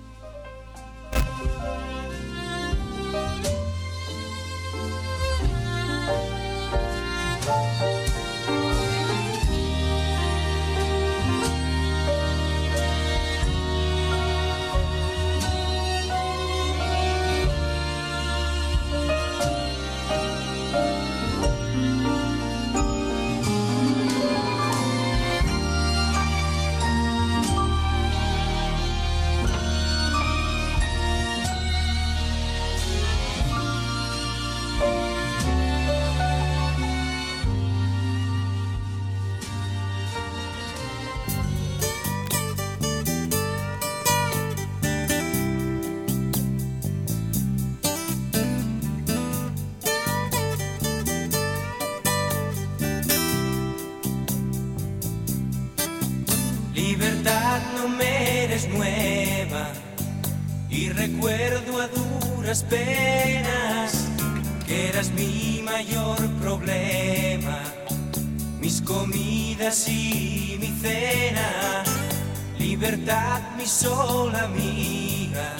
[73.66, 75.56] Sola amiga,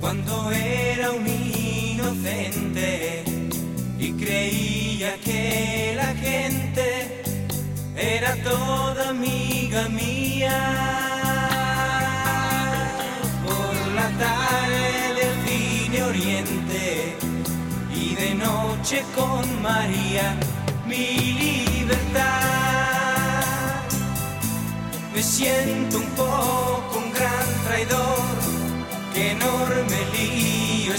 [0.00, 3.24] cuando era un inocente
[3.98, 7.22] y creía que la gente
[7.96, 10.58] era toda amiga mía.
[13.44, 14.82] Por la tarde
[16.02, 17.16] oriente
[17.94, 20.36] y de noche con María
[20.86, 22.32] mi libertad.
[25.14, 25.71] Me siento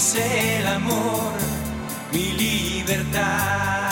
[0.03, 1.31] es el amor,
[2.11, 3.89] mi libertad.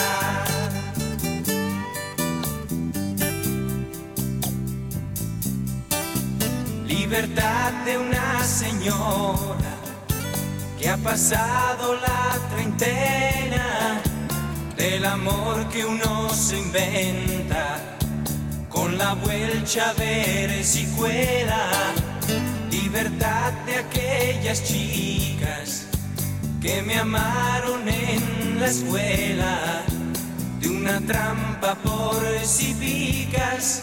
[6.86, 9.74] Libertad de una señora
[10.78, 14.02] que ha pasado la treintena
[14.76, 17.98] del amor que uno se inventa
[18.68, 21.70] con la vuelta ver si cuela
[22.70, 25.91] libertad de aquellas chicas
[26.62, 29.84] que me amaron en la escuela
[30.60, 33.82] de una trampa por si picas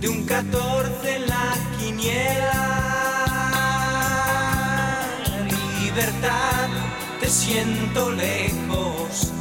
[0.00, 2.76] de un 14 en la quiniela
[5.80, 6.68] libertad
[7.20, 9.32] te siento lejos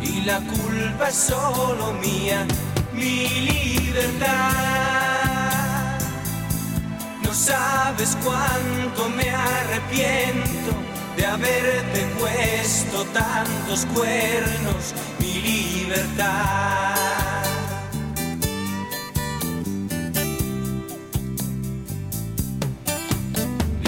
[0.00, 2.46] y la culpa es solo mía,
[2.92, 4.52] mi libertad.
[7.22, 10.93] No sabes cuánto me arrepiento
[11.24, 16.94] de haberte puesto tantos cuernos, mi libertad.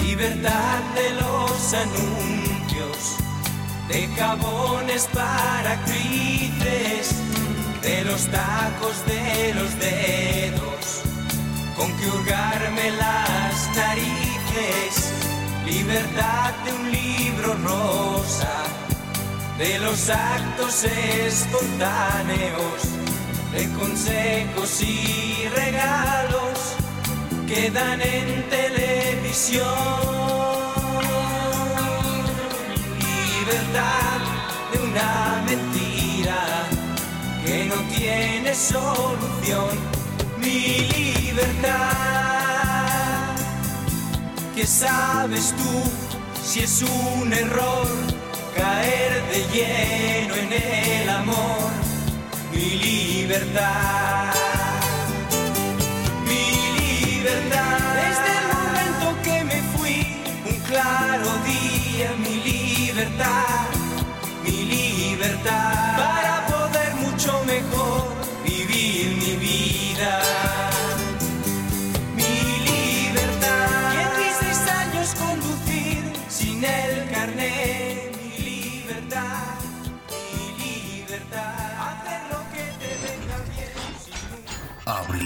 [0.01, 3.17] libertad de los anuncios,
[3.87, 7.11] de cabones para actrices,
[7.83, 11.03] de los tacos de los dedos,
[11.75, 15.06] con que hurgarme las narices,
[15.69, 18.55] libertad de un libro rosa,
[19.57, 22.79] de los actos espontáneos,
[23.51, 26.57] de consejos y regalos
[27.47, 29.65] que dan en televisión.
[33.39, 34.19] Libertad
[34.71, 36.39] de una mentira
[37.45, 39.69] que no tiene solución.
[40.39, 42.26] Mi libertad,
[44.57, 45.83] ¿qué sabes tú
[46.43, 47.87] si es un error
[48.55, 51.69] caer de lleno en el amor?
[52.51, 54.33] Mi libertad.
[58.03, 59.97] Desde el momento que me fui,
[60.49, 63.67] un claro día, mi libertad,
[64.43, 65.76] mi libertad,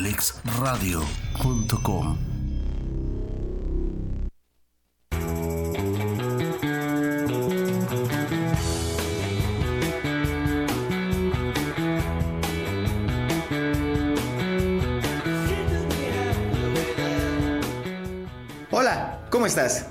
[0.02, 2.18] abrilexradio.com
[18.72, 19.91] Hola, ¿cómo estás?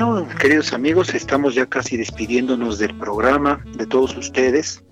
[0.00, 4.82] Bueno, queridos amigos, estamos ya casi despidiéndonos del programa, de todos ustedes.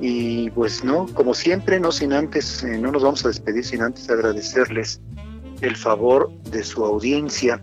[0.00, 3.82] Y pues no, como siempre, no sin antes, eh, no nos vamos a despedir sin
[3.82, 5.00] antes agradecerles
[5.60, 7.60] el favor de su audiencia.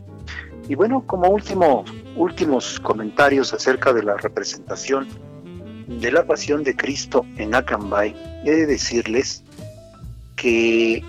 [0.67, 1.85] Y bueno, como último,
[2.17, 5.07] últimos comentarios acerca de la representación
[5.87, 8.13] de la pasión de Cristo en Acambay,
[8.43, 9.45] he de decirles
[10.35, 11.01] que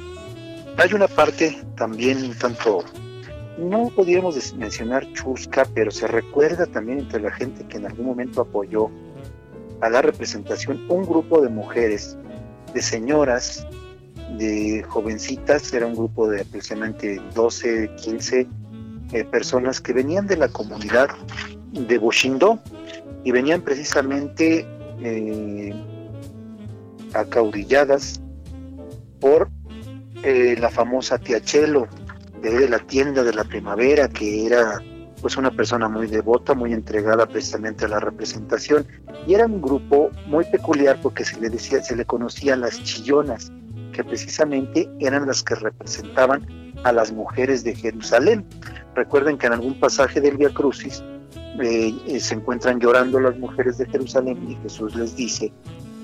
[0.77, 2.85] hay una parte también un tanto
[3.59, 8.43] no podríamos mencionar chusca, pero se recuerda también entre la gente que en algún momento
[8.43, 8.91] apoyó
[9.81, 12.17] a la representación un grupo de mujeres,
[12.75, 13.67] de señoras,
[14.39, 18.47] de jovencitas, era un grupo de aproximadamente 12, 15
[19.13, 21.09] eh, personas que venían de la comunidad
[21.73, 22.59] de Boshindo
[23.25, 24.67] y venían precisamente
[25.01, 25.75] eh,
[27.15, 28.21] acaudilladas
[29.21, 29.49] por
[30.23, 31.89] eh, la famosa Tiachelo,
[32.51, 34.81] de la tienda de la primavera, que era
[35.21, 38.87] pues una persona muy devota, muy entregada precisamente a la representación,
[39.27, 43.51] y era un grupo muy peculiar porque se le decía, se le conocía las chillonas,
[43.93, 46.47] que precisamente eran las que representaban
[46.85, 48.45] a las mujeres de Jerusalén.
[48.95, 51.03] Recuerden que en algún pasaje del Via Crucis
[51.61, 55.53] eh, eh, se encuentran llorando las mujeres de Jerusalén y Jesús les dice,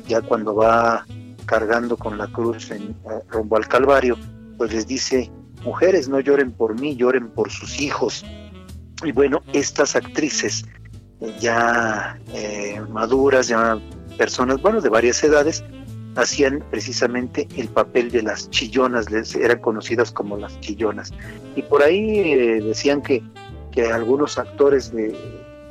[0.08, 1.04] ya cuando va
[1.44, 2.96] cargando con la cruz en,
[3.28, 4.16] rumbo al Calvario,
[4.56, 5.30] pues les dice,
[5.62, 8.24] mujeres, no lloren por mí, lloren por sus hijos.
[9.04, 10.64] Y bueno, estas actrices
[11.40, 13.78] ya eh, maduras, ya
[14.16, 15.64] personas, bueno, de varias edades,
[16.16, 21.12] hacían precisamente el papel de las chillonas, les eran conocidas como las chillonas.
[21.56, 23.22] Y por ahí eh, decían que,
[23.72, 24.92] que algunos actores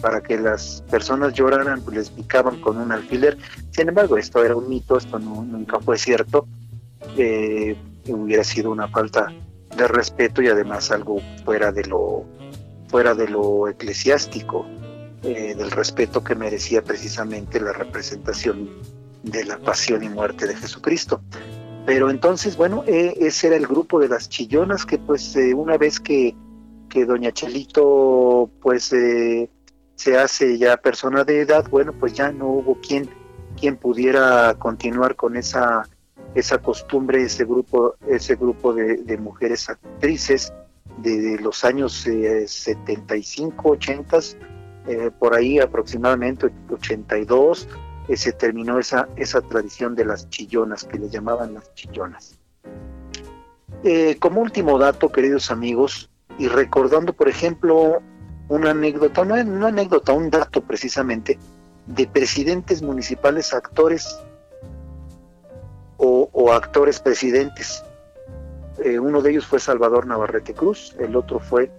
[0.01, 3.37] para que las personas lloraran, pues les picaban con un alfiler.
[3.69, 6.47] Sin embargo, esto era un mito, esto no, nunca fue cierto.
[7.17, 7.75] Eh,
[8.07, 9.31] hubiera sido una falta
[9.81, 12.25] de respeto y además algo fuera de lo
[12.87, 14.65] fuera de lo eclesiástico,
[15.23, 18.69] eh, del respeto que merecía precisamente la representación
[19.23, 21.21] de la pasión y muerte de Jesucristo.
[21.85, 26.01] Pero entonces, bueno, eh, ese era el grupo de las chillonas que pues una vez
[26.01, 26.35] que,
[26.89, 28.93] que doña Chelito pues
[29.95, 33.09] se hace ya persona de edad, bueno, pues ya no hubo quien,
[33.57, 35.87] quien pudiera continuar con esa,
[36.35, 40.53] esa costumbre, ese grupo, ese grupo de, mujeres actrices
[40.97, 44.19] de, los años 75, 80,
[44.87, 47.67] eh, por ahí aproximadamente 82,
[48.07, 52.39] eh, se terminó esa, esa tradición de las chillonas, que le llamaban las chillonas.
[53.83, 58.01] Eh, como último dato, queridos amigos, y recordando, por ejemplo,
[58.47, 61.37] una anécdota, no anécdota, un dato precisamente,
[61.87, 64.19] de presidentes municipales actores
[66.41, 67.83] o, actores presidentes.
[68.83, 71.71] Eh, uno de ellos fue Salvador Navarrete Cruz, el otro fue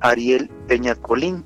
[0.00, 1.44] Ariel Peña Colín.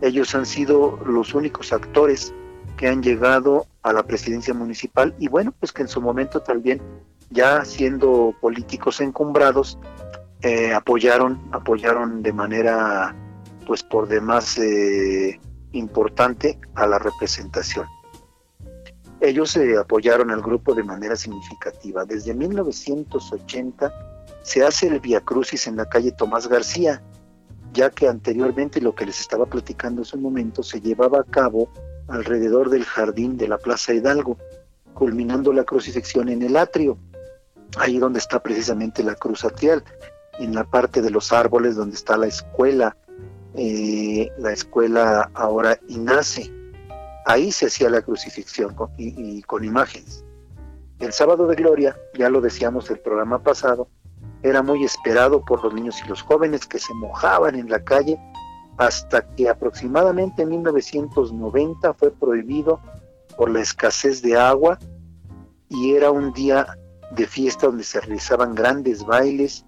[0.00, 2.34] Ellos han sido los únicos actores
[2.76, 6.82] que han llegado a la presidencia municipal y bueno, pues que en su momento también,
[7.30, 9.78] ya siendo políticos encumbrados,
[10.42, 13.14] eh, apoyaron, apoyaron de manera
[13.66, 15.40] pues por demás eh,
[15.72, 17.86] importante a la representación.
[19.22, 22.04] Ellos se apoyaron al grupo de manera significativa.
[22.04, 23.92] Desde 1980
[24.42, 27.00] se hace el Via Crucis en la calle Tomás García,
[27.72, 31.68] ya que anteriormente lo que les estaba platicando en un momento se llevaba a cabo
[32.08, 34.38] alrededor del jardín de la Plaza Hidalgo,
[34.92, 36.98] culminando la crucifixión en el atrio,
[37.78, 39.84] ahí donde está precisamente la cruz atrial,
[40.40, 42.96] en la parte de los árboles donde está la escuela
[43.54, 46.50] eh, la escuela ahora INACE.
[47.26, 50.24] Ahí se hacía la crucifixión y, con imágenes.
[50.98, 53.88] El sábado de gloria, ya lo decíamos el programa pasado,
[54.42, 58.18] era muy esperado por los niños y los jóvenes que se mojaban en la calle
[58.76, 62.80] hasta que aproximadamente en 1990 fue prohibido
[63.36, 64.78] por la escasez de agua
[65.68, 66.66] y era un día
[67.12, 69.64] de fiesta donde se realizaban grandes bailes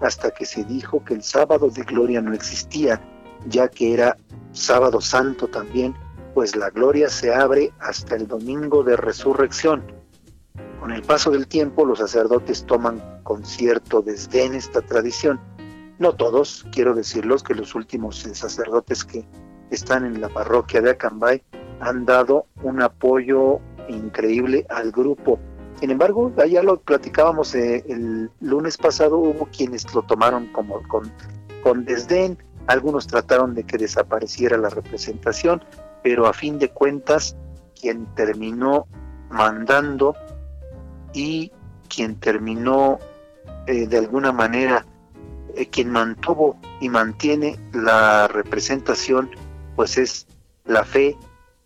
[0.00, 3.00] hasta que se dijo que el sábado de gloria no existía
[3.46, 4.16] ya que era
[4.52, 5.94] sábado santo también,
[6.34, 9.84] pues la gloria se abre hasta el domingo de resurrección.
[10.80, 15.40] Con el paso del tiempo los sacerdotes toman con cierto desdén esta tradición.
[15.98, 19.24] No todos, quiero decirlos que los últimos sacerdotes que
[19.70, 21.42] están en la parroquia de Acambay
[21.80, 25.38] han dado un apoyo increíble al grupo.
[25.80, 31.12] Sin embargo, allá lo platicábamos eh, el lunes pasado, hubo quienes lo tomaron como con,
[31.62, 35.62] con desdén, algunos trataron de que desapareciera la representación,
[36.04, 37.34] pero a fin de cuentas
[37.80, 38.86] quien terminó
[39.30, 40.14] mandando
[41.14, 41.50] y
[41.88, 42.98] quien terminó
[43.66, 44.84] eh, de alguna manera,
[45.54, 49.30] eh, quien mantuvo y mantiene la representación,
[49.76, 50.26] pues es
[50.66, 51.16] la fe,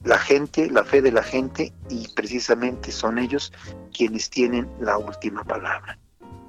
[0.05, 3.53] la gente, la fe de la gente y precisamente son ellos
[3.93, 5.99] quienes tienen la última palabra.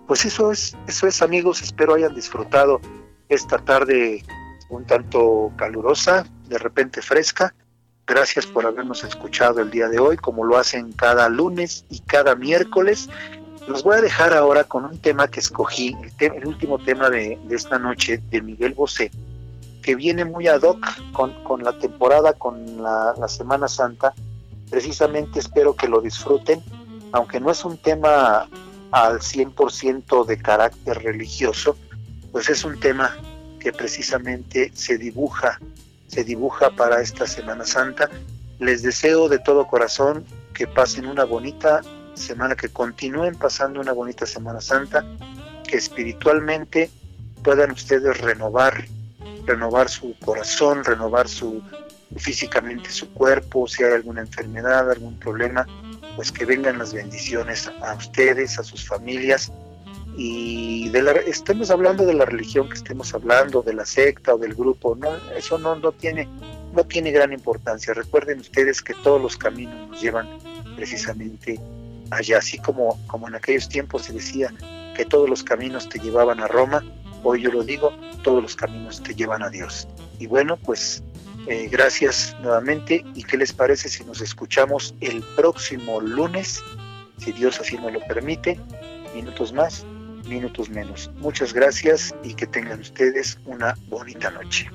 [0.05, 2.79] Pues eso es, eso es amigos, espero hayan disfrutado
[3.29, 4.23] esta tarde
[4.69, 7.55] un tanto calurosa, de repente fresca.
[8.09, 12.33] Gracias por habernos escuchado el día de hoy, como lo hacen cada lunes y cada
[12.33, 13.07] miércoles.
[13.67, 17.77] Los voy a dejar ahora con un tema que escogí, el, último tema de, esta
[17.77, 19.11] noche de Miguel Bosé,
[19.83, 20.83] que viene muy ad hoc
[21.13, 24.15] con, la temporada, con la, la Semana Santa.
[24.71, 26.63] Precisamente espero que lo disfruten,
[27.11, 28.49] aunque no es un tema
[28.89, 31.77] al 100% de carácter religioso,
[32.31, 33.15] pues es un tema
[33.59, 35.59] que precisamente se dibuja,
[36.09, 38.09] se dibuja para esta Semana Santa.
[38.59, 41.81] Les deseo de todo corazón que pasen una bonita
[42.15, 45.05] semana, que continúen pasando una bonita Semana Santa,
[45.65, 46.89] que espiritualmente
[47.43, 48.85] puedan ustedes renovar,
[49.45, 51.61] renovar su corazón, renovar su
[52.17, 55.67] físicamente su cuerpo, si hay alguna enfermedad, algún problema,
[56.15, 59.51] pues que vengan las bendiciones a ustedes, a sus familias
[60.21, 64.37] y de la, estemos hablando de la religión que estemos hablando, de la secta o
[64.37, 66.27] del grupo, no, eso no, no, tiene,
[66.73, 67.93] no tiene gran importancia.
[67.93, 70.27] Recuerden ustedes que todos los caminos nos llevan
[70.75, 71.57] precisamente
[72.11, 74.53] allá, así como, como en aquellos tiempos se decía
[74.93, 76.83] que todos los caminos te llevaban a Roma,
[77.23, 79.87] hoy yo lo digo, todos los caminos te llevan a Dios.
[80.19, 81.01] Y bueno, pues
[81.47, 86.61] eh, gracias nuevamente y qué les parece si nos escuchamos el próximo lunes,
[87.19, 88.59] si Dios así nos lo permite,
[89.15, 89.85] minutos más,
[90.29, 91.11] minutos menos.
[91.17, 94.69] Muchas gracias y que tengan ustedes una bonita noche.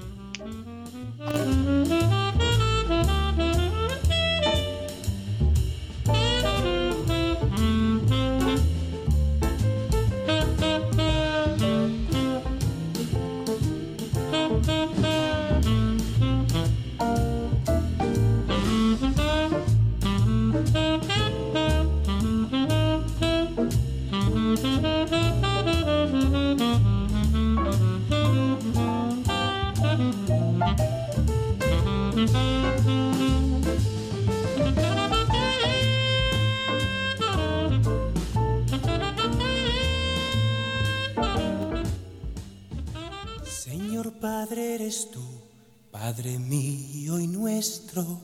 [44.25, 45.21] Padre eres tú,
[45.91, 48.23] Padre mío y nuestro.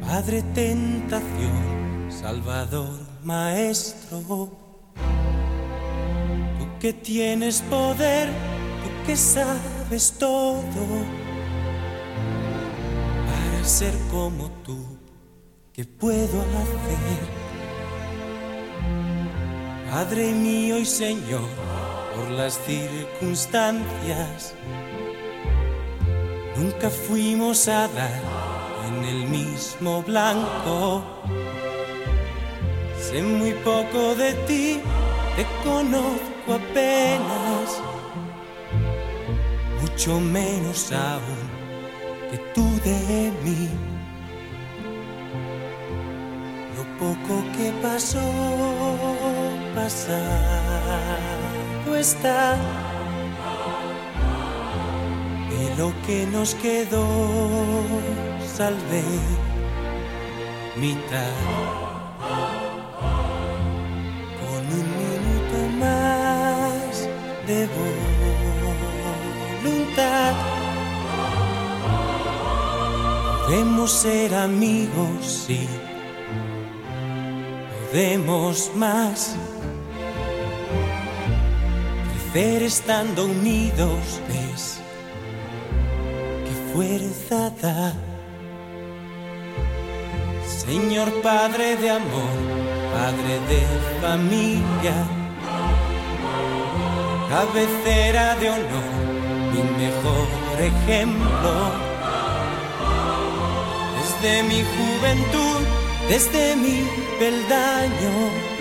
[0.00, 4.20] Padre tentación, Salvador, Maestro.
[6.60, 10.84] Tú que tienes poder, tú que sabes todo.
[13.26, 14.78] Para ser como tú,
[15.72, 17.48] ¿qué puedo hacer?
[19.90, 21.48] Padre mío y Señor,
[22.18, 24.54] por las circunstancias,
[26.56, 28.22] nunca fuimos a dar
[28.88, 31.04] en el mismo blanco.
[33.00, 34.80] Sé muy poco de ti,
[35.36, 37.80] te conozco apenas,
[39.80, 41.48] mucho menos aún
[42.30, 43.68] que tú de mí.
[46.76, 48.20] Lo poco que pasó,
[51.96, 52.56] está.
[55.50, 57.06] De lo que nos quedó,
[58.56, 59.04] salvé
[60.76, 61.32] mitad.
[64.40, 67.08] Con un minuto más
[67.46, 67.68] de
[69.64, 70.32] voluntad,
[73.46, 75.68] podemos ser amigos, sí.
[77.90, 79.36] Podemos más
[82.38, 84.80] estando unidos, ves
[86.44, 87.92] qué fuerza da.
[90.46, 92.36] Señor Padre de amor,
[92.92, 93.62] Padre de
[94.00, 94.94] familia,
[97.28, 98.94] cabecera de honor,
[99.52, 100.28] mi mejor
[100.60, 101.52] ejemplo.
[103.98, 105.60] Desde mi juventud,
[106.08, 106.86] desde mi
[107.18, 108.57] peldaño,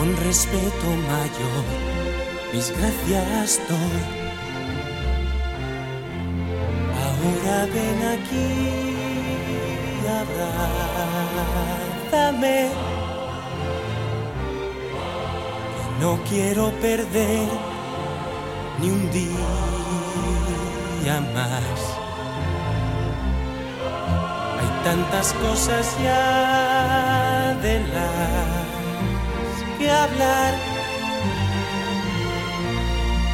[0.00, 1.64] con respeto mayor,
[2.54, 4.02] mis gracias doy.
[7.04, 8.50] Ahora ven aquí,
[12.08, 12.58] abrázame,
[16.00, 17.48] no quiero perder
[18.80, 21.78] ni un día más.
[24.60, 28.59] Hay tantas cosas ya de las
[29.80, 30.54] que hablar.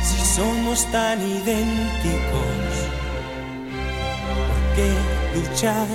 [0.02, 2.68] Si somos tan idénticos,
[4.30, 4.88] ¿por qué
[5.34, 5.88] luchar?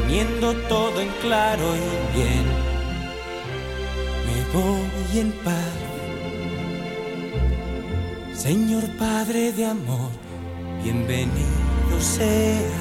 [0.00, 2.46] Poniendo todo en claro y bien,
[4.26, 5.76] me voy en paz.
[8.34, 10.10] Señor Padre de amor,
[10.82, 12.79] bienvenido seas.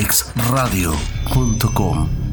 [0.00, 2.29] abrilexradio.com